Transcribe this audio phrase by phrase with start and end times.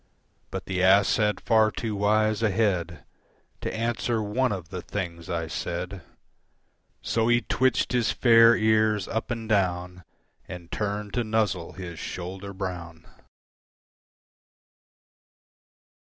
[0.49, 3.05] But the ass had far too wise a head
[3.61, 6.01] To answer one of the things I said,
[7.03, 10.03] So he twitched his fair ears up and down
[10.47, 13.05] And turned to nuzzle his shoulder brown.